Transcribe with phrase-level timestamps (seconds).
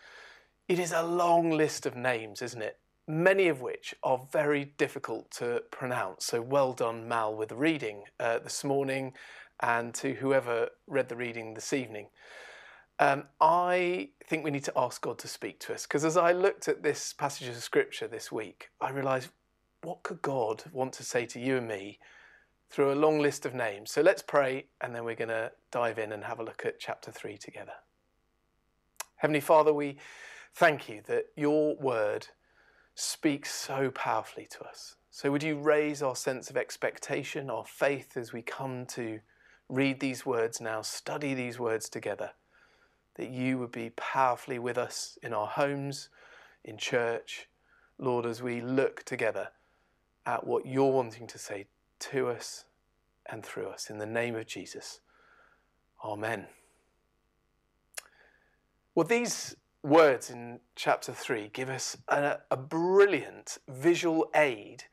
[0.68, 2.78] it is a long list of names, isn't it?
[3.10, 6.26] Many of which are very difficult to pronounce.
[6.26, 9.14] So well done, Mal, with the reading uh, this morning
[9.60, 12.10] and to whoever read the reading this evening.
[13.00, 16.34] Um, I think we need to ask God to speak to us because as I
[16.34, 19.30] looked at this passage of scripture this week, I realised
[19.82, 21.98] what could God want to say to you and me
[22.70, 23.90] through a long list of names?
[23.90, 26.80] So let's pray and then we're going to dive in and have a look at
[26.80, 27.74] chapter 3 together.
[29.16, 29.98] Heavenly Father, we
[30.54, 32.28] thank you that your word
[33.00, 34.96] speaks so powerfully to us.
[35.10, 39.20] So, would you raise our sense of expectation, our faith as we come to
[39.70, 42.32] read these words now, study these words together,
[43.16, 46.10] that you would be powerfully with us in our homes,
[46.64, 47.48] in church,
[47.98, 49.50] Lord, as we look together
[50.26, 51.68] at what you're wanting to say
[52.00, 52.66] to us
[53.30, 53.90] and through us.
[53.90, 55.00] In the name of Jesus.
[56.04, 56.48] Amen.
[58.94, 64.84] Well, these words in chapter 3 give us a, a, brilliant visual aid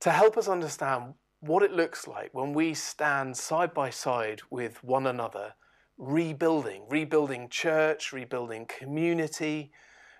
[0.00, 4.84] to help us understand what it looks like when we stand side by side with
[4.84, 5.54] one another,
[5.96, 9.72] rebuilding, rebuilding church, rebuilding community,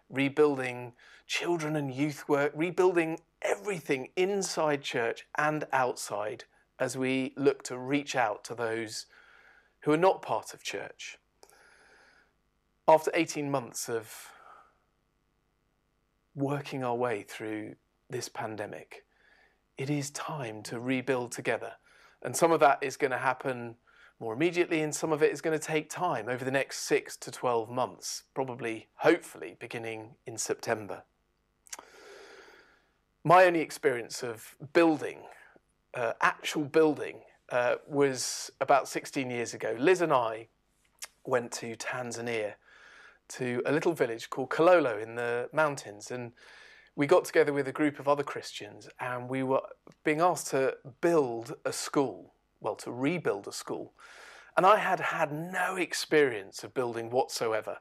[0.09, 0.93] rebuilding
[1.27, 6.45] children and youth work, rebuilding everything inside church and outside
[6.79, 9.07] as we look to reach out to those
[9.81, 11.19] who are not part of church.
[12.89, 14.13] After 18 months of
[16.35, 17.77] working our way through
[18.11, 19.05] this pandemic,
[19.79, 21.75] it is time to rebuild together.
[22.23, 23.77] And some of that is going to happen
[24.19, 27.17] more immediately, and some of it is going to take time over the next six
[27.19, 31.05] to 12 months, probably, hopefully, beginning in September.
[33.23, 35.19] My only experience of building,
[35.95, 37.21] uh, actual building,
[37.51, 39.77] uh, was about 16 years ago.
[39.79, 40.49] Liz and I
[41.25, 42.55] went to Tanzania
[43.37, 46.11] to a little village called Kololo in the mountains.
[46.11, 46.33] And
[46.97, 49.63] we got together with a group of other Christians and we were
[50.05, 53.95] being asked to build a school, well, to rebuild a school.
[54.57, 57.79] And I had had no experience of building whatsoever.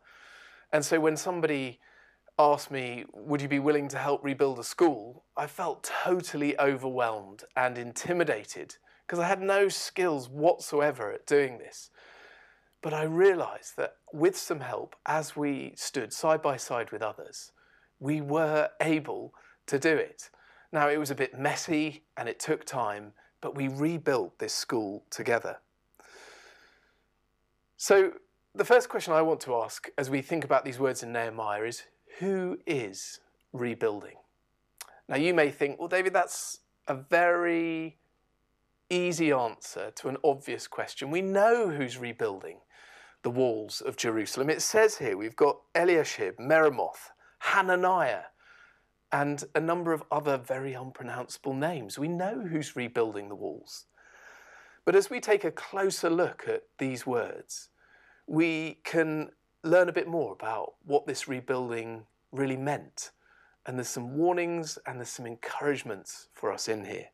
[0.72, 1.80] And so when somebody
[2.40, 5.26] asked me, Would you be willing to help rebuild a school?
[5.36, 11.90] I felt totally overwhelmed and intimidated because I had no skills whatsoever at doing this.
[12.82, 17.52] But I realized that with some help, as we stood side by side with others,
[18.00, 19.34] we were able
[19.68, 20.30] to do it.
[20.74, 25.04] Now, it was a bit messy and it took time, but we rebuilt this school
[25.12, 25.58] together.
[27.78, 28.14] So,
[28.54, 31.64] the first question I want to ask as we think about these words in Nehemiah
[31.64, 31.84] is
[32.20, 33.20] who is
[33.54, 34.16] rebuilding?
[35.08, 37.98] Now, you may think, well, David, that's a very
[38.90, 41.12] easy answer to an obvious question.
[41.12, 42.58] We know who's rebuilding
[43.24, 44.50] the walls of Jerusalem.
[44.50, 48.24] It says here we've got Eliashib, Meremoth, Hananiah,
[49.12, 52.00] and a number of other very unpronounceable names.
[52.00, 53.86] We know who's rebuilding the walls.
[54.86, 57.70] But as we take a closer look at these words,
[58.26, 59.30] we can
[59.64, 63.12] learn a bit more about what this rebuilding really meant.
[63.66, 67.10] And there's some warnings and there's some encouragements for us in here.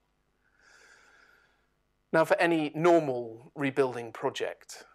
[2.14, 4.86] Now, for any normal rebuilding project,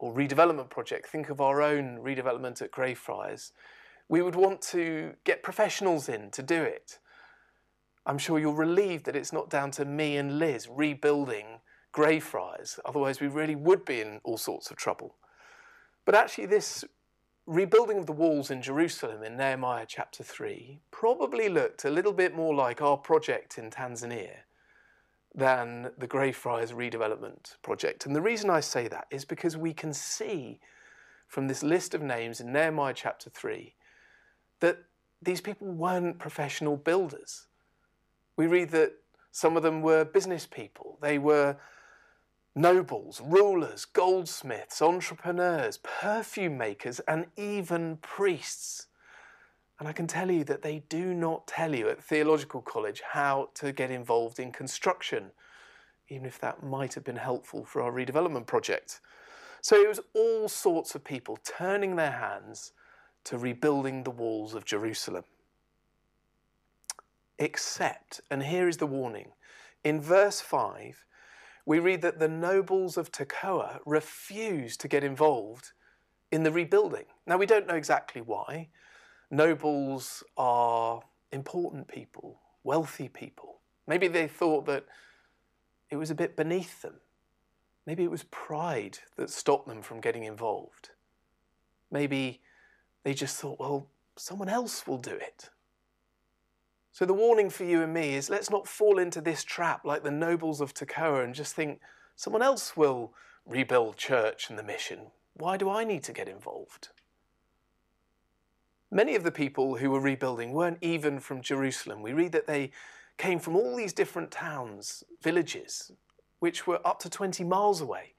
[0.00, 3.52] or redevelopment project, think of our own redevelopment at Greyfriars,
[4.08, 6.98] we would want to get professionals in to do it.
[8.06, 11.60] I'm sure you're relieved that it's not down to me and Liz rebuilding
[11.92, 15.16] Greyfriars, otherwise, we really would be in all sorts of trouble.
[16.06, 16.84] But actually, this
[17.46, 22.34] rebuilding of the walls in Jerusalem in Nehemiah chapter 3 probably looked a little bit
[22.34, 24.44] more like our project in Tanzania
[25.34, 28.06] than the Greyfriars redevelopment project.
[28.06, 30.60] And the reason I say that is because we can see
[31.28, 33.74] from this list of names in Nehemiah chapter 3
[34.58, 34.78] that
[35.22, 37.46] these people weren't professional builders.
[38.36, 38.94] We read that
[39.30, 40.98] some of them were business people.
[41.00, 41.56] They were
[42.56, 48.88] nobles, rulers, goldsmiths, entrepreneurs, perfume makers, and even priests.
[49.80, 53.48] And I can tell you that they do not tell you at theological college how
[53.54, 55.30] to get involved in construction,
[56.10, 59.00] even if that might have been helpful for our redevelopment project.
[59.62, 62.72] So it was all sorts of people turning their hands
[63.24, 65.24] to rebuilding the walls of Jerusalem.
[67.38, 69.32] Except, and here is the warning,
[69.82, 71.06] in verse 5,
[71.64, 75.72] we read that the nobles of Tekoa refused to get involved
[76.30, 77.06] in the rebuilding.
[77.26, 78.68] Now, we don't know exactly why.
[79.30, 83.60] Nobles are important people, wealthy people.
[83.86, 84.86] Maybe they thought that
[85.88, 86.94] it was a bit beneath them.
[87.86, 90.90] Maybe it was pride that stopped them from getting involved.
[91.90, 92.40] Maybe
[93.04, 95.50] they just thought, well, someone else will do it.
[96.92, 100.02] So the warning for you and me is let's not fall into this trap like
[100.02, 101.80] the nobles of Tekoa and just think
[102.16, 103.14] someone else will
[103.46, 105.12] rebuild church and the mission.
[105.34, 106.88] Why do I need to get involved?
[108.90, 112.02] Many of the people who were rebuilding weren't even from Jerusalem.
[112.02, 112.72] We read that they
[113.18, 115.92] came from all these different towns, villages,
[116.40, 118.14] which were up to 20 miles away.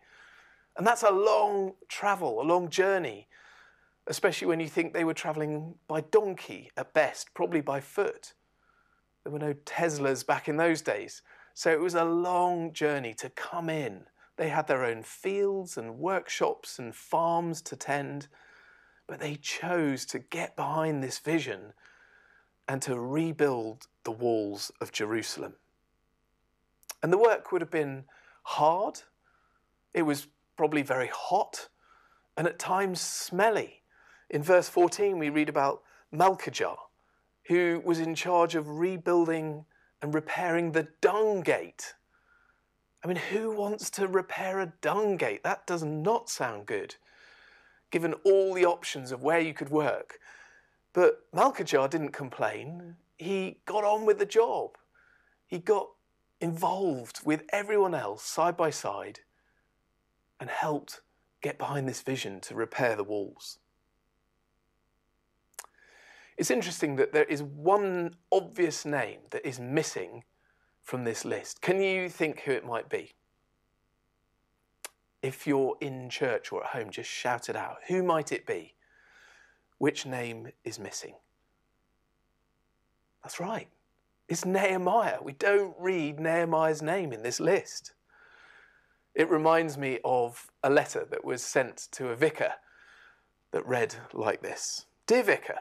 [0.78, 3.28] And that's a long travel, a long journey,
[4.08, 8.34] especially when you think they were traveling by donkey at best, probably by foot.
[9.24, 11.22] There were no Teslas back in those days.
[11.54, 14.06] So it was a long journey to come in.
[14.38, 18.28] They had their own fields and workshops and farms to tend,
[19.12, 21.74] but they chose to get behind this vision
[22.66, 25.56] and to rebuild the walls of Jerusalem.
[27.04, 28.06] And the work would have been
[28.44, 29.02] hard,
[29.94, 31.68] it was probably very hot,
[32.38, 33.82] and at times smelly.
[34.30, 35.82] In verse 14, we read about
[36.16, 36.78] Malchijah,
[37.50, 39.66] who was in charge of rebuilding
[40.02, 41.96] and repairing the dung gate.
[43.04, 45.44] I mean, who wants to repair a dung gate?
[45.44, 46.96] That does not sound good,
[47.92, 50.20] given all the options of where you could work.
[50.94, 52.96] But Malchijah didn't complain.
[53.18, 54.78] He got on with the job.
[55.48, 55.90] He got
[56.40, 59.20] involved with everyone else side by side
[60.40, 61.02] and helped
[61.42, 63.60] get behind this vision to repair the walls.
[66.38, 70.24] It's interesting that there is one obvious name that is missing
[70.82, 71.62] from this list.
[71.62, 73.12] Can you think who it might be?
[75.22, 77.78] If you're in church or at home, just shout it out.
[77.88, 78.74] Who might it be?
[79.78, 81.16] Which name is missing?
[83.24, 83.68] That's right.
[84.28, 85.20] It's Nehemiah.
[85.22, 87.94] We don't read Nehemiah's name in this list.
[89.14, 92.54] It reminds me of a letter that was sent to a vicar
[93.52, 95.60] that read like this Dear Vicar,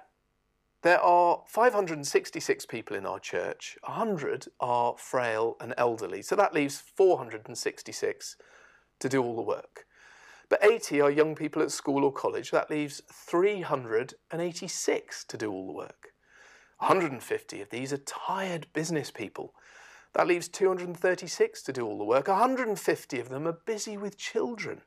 [0.82, 6.80] there are 566 people in our church, 100 are frail and elderly, so that leaves
[6.80, 8.36] 466
[9.00, 9.86] to do all the work.
[10.48, 15.66] But 80 are young people at school or college, that leaves 386 to do all
[15.66, 16.12] the work.
[16.78, 19.54] 150 of these are tired business people.
[20.14, 22.28] That leaves 236 to do all the work.
[22.28, 24.80] 150 of them are busy with children.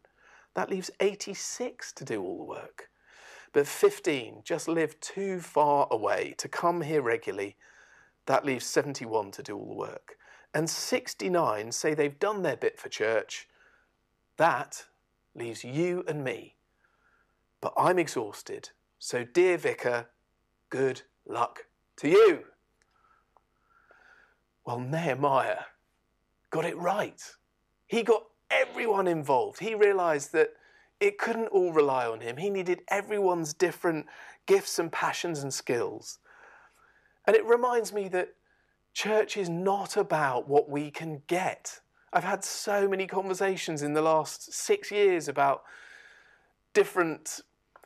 [0.54, 2.90] That leaves 86 to do all the work.
[3.54, 7.56] But 15 just live too far away to come here regularly.
[8.26, 10.18] That leaves 71 to do all the work.
[10.54, 13.48] And 69 say they've done their bit for church.
[14.38, 14.86] That
[15.36, 16.56] leaves you and me.
[17.62, 18.70] But I'm exhausted.
[19.00, 20.08] So, dear Vicar,
[20.70, 21.66] good luck
[21.98, 22.40] to you.
[24.66, 25.66] Well, Nehemiah
[26.50, 27.22] got it right.
[27.88, 29.60] He got everyone involved.
[29.60, 30.52] He realized that
[31.00, 32.38] it couldn't all rely on him.
[32.38, 34.06] He needed everyone's different
[34.46, 36.20] gifts and passions and skills.
[37.26, 38.30] And it reminds me that
[38.94, 41.82] church is not about what we can get.
[42.14, 45.64] I've had so many conversations in the last six years about
[46.74, 47.42] different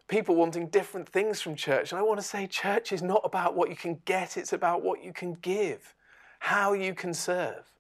[0.10, 1.92] people wanting different things from church.
[1.92, 4.84] And I want to say, church is not about what you can get, it's about
[4.84, 5.96] what you can give,
[6.40, 7.72] how you can serve.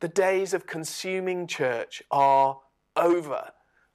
[0.00, 2.60] The days of consuming church are
[2.94, 3.50] over.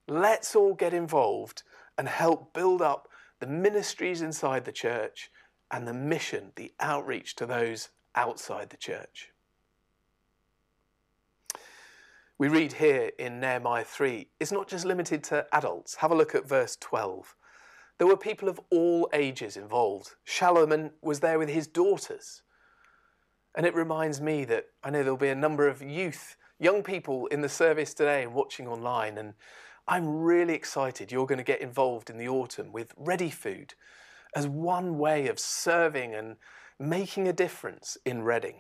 [0.07, 1.61] Let's all get involved
[1.97, 3.07] and help build up
[3.39, 5.29] the ministries inside the church
[5.69, 9.31] and the mission, the outreach to those outside the church.
[12.39, 15.95] We read here in Nehemiah 3, it's not just limited to adults.
[15.95, 17.35] Have a look at verse 12.
[17.97, 20.13] There were people of all ages involved.
[20.23, 22.43] Shallum was there with his daughters.
[23.55, 27.25] And it reminds me that I know there'll be a number of youth, young people
[27.27, 29.17] in the service today and watching online.
[29.17, 29.33] And
[29.87, 33.71] I'm really excited you're going to get involved in the autumn with ReadiFood
[34.35, 36.35] as one way of serving and
[36.79, 38.59] making a difference in Reading.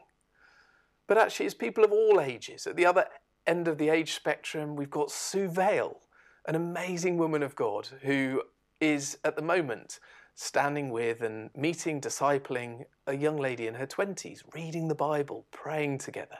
[1.07, 3.05] But actually, it's people of all ages at the other
[3.47, 5.97] end of the age spectrum, we've got Sue Vale,
[6.45, 8.43] an amazing woman of God who
[8.79, 9.99] is at the moment
[10.35, 15.97] standing with and meeting, discipling a young lady in her 20s, reading the Bible, praying
[15.97, 16.37] together.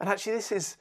[0.00, 0.76] And actually, this is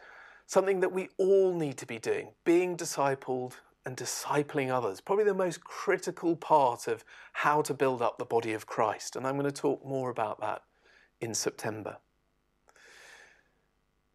[0.46, 3.54] something that we all need to be doing being discipled
[3.86, 5.02] and discipling others.
[5.02, 7.04] Probably the most critical part of
[7.34, 9.16] how to build up the body of Christ.
[9.16, 10.64] And I'm going to talk more about that
[11.22, 11.98] in September.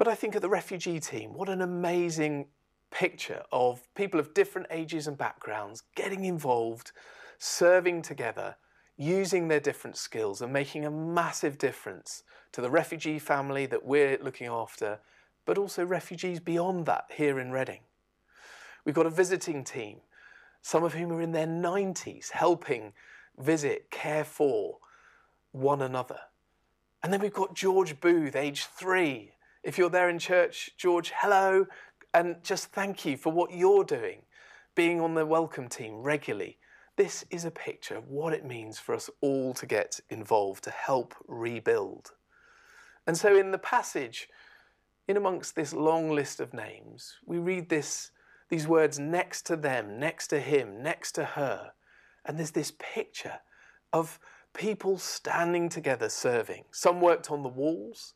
[0.00, 2.46] But I think of the refugee team, what an amazing
[2.90, 6.92] picture of people of different ages and backgrounds getting involved,
[7.36, 8.56] serving together,
[8.96, 14.16] using their different skills and making a massive difference to the refugee family that we're
[14.22, 15.00] looking after,
[15.44, 17.80] but also refugees beyond that here in Reading.
[18.86, 19.98] We've got a visiting team,
[20.62, 22.94] some of whom are in their 90s, helping
[23.38, 24.78] visit, care for
[25.52, 26.20] one another.
[27.02, 29.32] And then we've got George Booth, age three.
[29.62, 31.66] If you're there in church, George, hello,
[32.14, 34.22] and just thank you for what you're doing,
[34.74, 36.56] being on the welcome team regularly.
[36.96, 40.70] This is a picture of what it means for us all to get involved, to
[40.70, 42.12] help rebuild.
[43.06, 44.30] And so, in the passage,
[45.06, 48.12] in amongst this long list of names, we read this,
[48.48, 51.72] these words next to them, next to him, next to her.
[52.24, 53.40] And there's this picture
[53.92, 54.18] of
[54.54, 56.64] people standing together serving.
[56.70, 58.14] Some worked on the walls,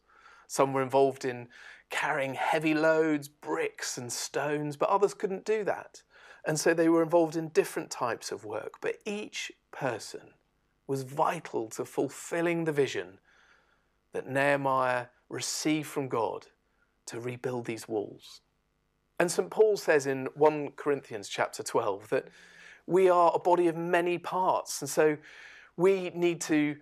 [0.55, 1.49] some were involved in
[1.91, 6.05] carrying heavy loads, bricks and stones, but others couldn't do that.
[6.47, 8.75] And so they were involved in different types of work.
[8.81, 10.21] But each person
[10.87, 13.19] was vital to fulfilling the vision
[14.13, 16.47] that Nehemiah received from God
[17.07, 18.41] to rebuild these walls.
[19.19, 19.51] And St.
[19.51, 22.29] Paul says in 1 Corinthians chapter 12 that
[22.87, 24.81] we are a body of many parts.
[24.81, 25.17] And so
[25.77, 26.77] we need to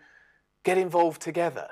[0.62, 1.70] get involved together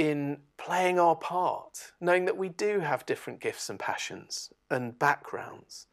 [0.00, 5.88] in playing our part, knowing that we do have different gifts and passions and backgrounds.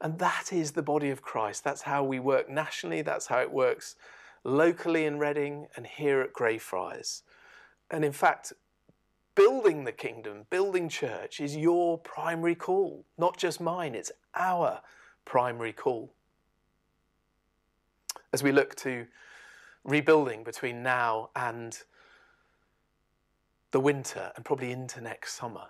[0.00, 1.64] And that is the body of Christ.
[1.64, 3.96] That's how we work nationally, that's how it works
[4.44, 7.24] locally in Reading and here at Greyfriars.
[7.90, 8.52] And in fact,
[9.34, 14.82] building the kingdom, building church is your primary call, not just mine, it's our
[15.24, 16.14] primary call.
[18.32, 19.08] As we look to
[19.82, 21.82] rebuilding between now and
[23.72, 25.66] the winter and probably into next summer.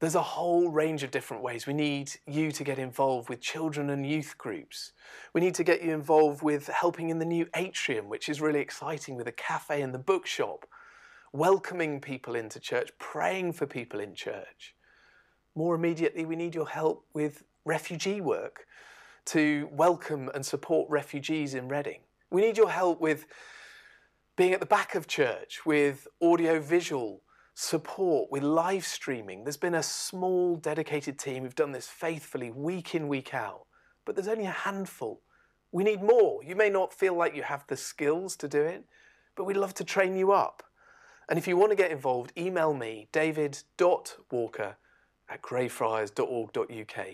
[0.00, 1.66] There's a whole range of different ways.
[1.66, 4.92] We need you to get involved with children and youth groups.
[5.32, 8.60] We need to get you involved with helping in the new atrium, which is really
[8.60, 10.66] exciting with a cafe and the bookshop,
[11.32, 14.74] welcoming people into church, praying for people in church.
[15.54, 18.66] More immediately, we need your help with refugee work
[19.26, 22.00] to welcome and support refugees in Reading.
[22.30, 23.26] We need your help with
[24.36, 27.22] being at the back of church with audio visual
[27.54, 29.44] support, with live streaming.
[29.44, 33.66] There's been a small dedicated team who've done this faithfully week in, week out,
[34.04, 35.20] but there's only a handful.
[35.70, 36.42] We need more.
[36.42, 38.84] You may not feel like you have the skills to do it,
[39.36, 40.64] but we'd love to train you up.
[41.28, 44.76] And if you want to get involved, email me, david.walker
[45.28, 47.06] at greyfriars.org.uk,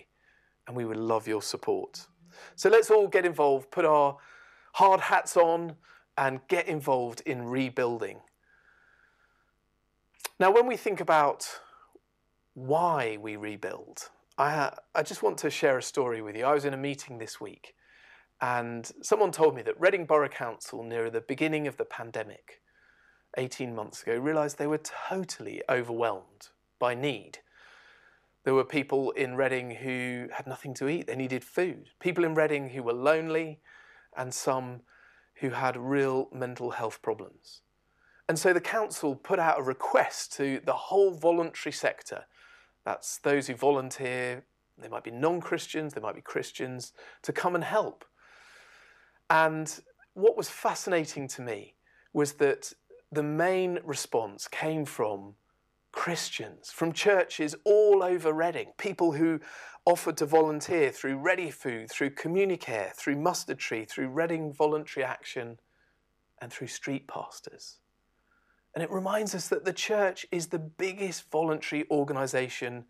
[0.67, 2.07] and we would love your support.
[2.55, 4.17] So let's all get involved, put our
[4.73, 5.75] hard hats on,
[6.17, 8.19] and get involved in rebuilding.
[10.39, 11.47] Now, when we think about
[12.53, 16.45] why we rebuild, I, I just want to share a story with you.
[16.45, 17.75] I was in a meeting this week
[18.41, 22.59] and someone told me that Reading Borough Council, near the beginning of the pandemic,
[23.37, 26.49] 18 months ago, realised they were totally overwhelmed
[26.79, 27.37] by need.
[28.43, 31.89] There were people in Reading who had nothing to eat, they needed food.
[31.99, 33.59] People in Reading who were lonely,
[34.17, 34.81] and some
[35.41, 37.61] who had real mental health problems.
[38.29, 42.25] And so the council put out a request to the whole voluntary sector
[42.83, 44.43] that's those who volunteer,
[44.77, 48.05] they might be non Christians, they might be Christians to come and help.
[49.29, 49.79] And
[50.13, 51.75] what was fascinating to me
[52.13, 52.73] was that
[53.11, 55.35] the main response came from
[55.91, 59.39] Christians, from churches all over Reading, people who
[59.85, 65.59] offered to volunteer through ReadiFood, through Communicare, through Mustard Tree, through Reading Voluntary Action,
[66.41, 67.77] and through street pastors.
[68.73, 72.85] And it reminds us that the church is the biggest voluntary organisation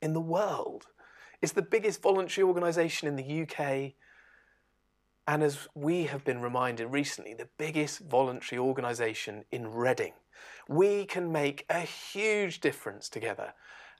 [0.00, 0.86] in the world.
[1.40, 3.92] It's the biggest voluntary organisation in the UK,
[5.26, 10.14] and as we have been reminded recently, the biggest voluntary organisation in Reading.
[10.68, 13.54] We can make a huge difference together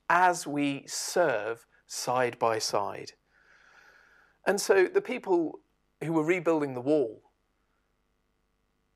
[0.09, 3.13] as we serve side by side.
[4.47, 5.61] And so the people
[6.03, 7.23] who were rebuilding the wall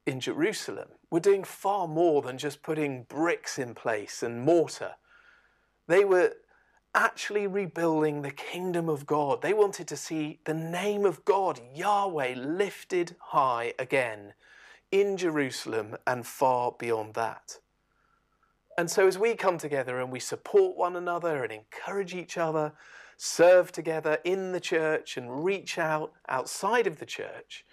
[0.04, 4.92] in Jerusalem were doing far more than just putting bricks in place and mortar.
[5.86, 6.32] They were
[6.96, 9.42] actually rebuilding the kingdom of God.
[9.42, 14.32] They wanted to see the name of God, Yahweh, lifted high again
[14.90, 17.58] in Jerusalem and far beyond that.
[18.78, 22.72] And so, as we come together and we support one another and encourage each other,
[23.18, 27.64] serve together in the church and reach out outside of the church,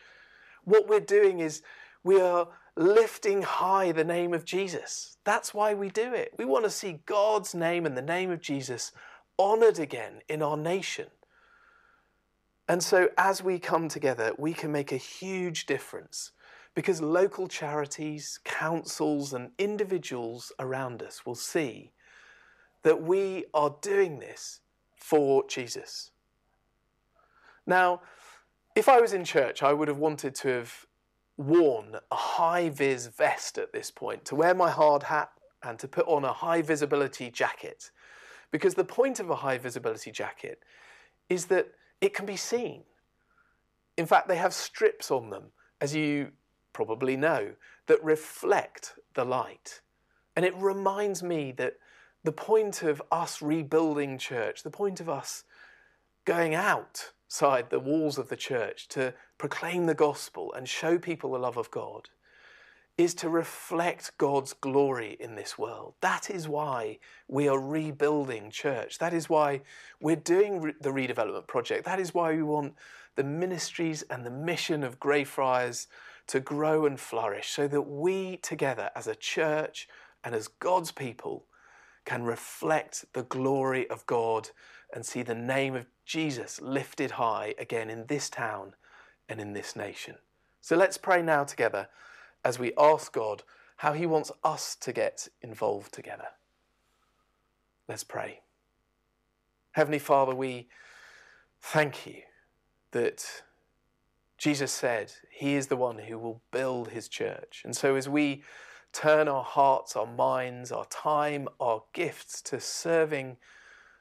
[0.65, 1.62] what we're doing is
[2.03, 5.18] we are lifting high the name of Jesus.
[5.24, 6.34] That's why we do it.
[6.38, 8.92] We want to see God's name and the name of Jesus
[9.37, 11.07] honored again in our nation.
[12.67, 16.31] And so, as we come together, we can make a huge difference
[16.75, 21.91] because local charities, councils, and individuals around us will see
[22.83, 24.61] that we are doing this
[24.95, 26.11] for Jesus.
[27.65, 28.01] Now,
[28.75, 30.85] if I was in church, I would have wanted to have
[31.37, 35.87] worn a high vis vest at this point, to wear my hard hat and to
[35.87, 37.91] put on a high visibility jacket.
[38.53, 40.62] Because the point of a high visibility jacket
[41.27, 41.69] is that
[42.01, 42.83] it can be seen.
[43.98, 45.45] In fact, they have strips on them,
[45.81, 46.33] as you
[46.72, 47.53] probably know,
[47.88, 49.81] that reflect the light.
[50.36, 51.77] And it reminds me that
[52.24, 55.45] the point of us rebuilding church, the point of us
[56.24, 61.39] going outside the walls of the church to proclaim the gospel and show people the
[61.39, 62.10] love of God,
[62.97, 65.95] is to reflect God's glory in this world.
[66.01, 69.00] That is why we are rebuilding church.
[69.00, 69.62] That is why
[70.00, 71.85] we're doing re- the redevelopment project.
[71.85, 72.75] That is why we want
[73.15, 75.88] the ministries and the mission of Greyfriars
[76.27, 79.88] to grow and flourish so that we together as a church
[80.23, 81.45] and as God's people
[82.05, 84.50] can reflect the glory of God
[84.93, 88.75] and see the name of Jesus lifted high again in this town
[89.27, 90.15] and in this nation.
[90.62, 91.88] So let's pray now together
[92.43, 93.43] as we ask God
[93.77, 96.27] how He wants us to get involved together.
[97.88, 98.41] Let's pray.
[99.72, 100.68] Heavenly Father, we
[101.61, 102.22] thank you
[102.91, 103.44] that
[104.37, 107.61] Jesus said He is the one who will build His church.
[107.65, 108.44] And so as we
[108.94, 113.37] turn our hearts, our minds, our time, our gifts to serving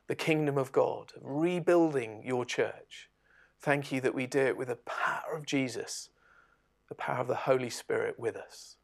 [0.07, 3.09] the kingdom of God, rebuilding your church,
[3.61, 6.11] thank you that we do it with the power of Jesus
[6.93, 8.77] the power of the Holy Spirit with us.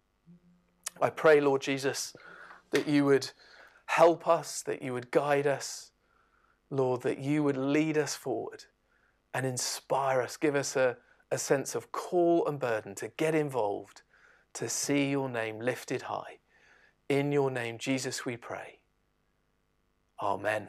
[0.98, 2.16] I pray, Lord Jesus,
[2.70, 3.30] that you would
[3.84, 5.90] help us, that you would guide us,
[6.70, 8.64] Lord, that you would lead us forward
[9.34, 10.96] and inspire us, give us a,
[11.30, 14.00] a sense of call and burden to get involved,
[14.54, 16.38] to see your name lifted high.
[17.10, 18.78] In your name, Jesus, we pray.
[20.22, 20.68] Amen.